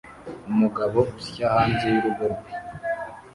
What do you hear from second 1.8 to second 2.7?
y'urugo rwe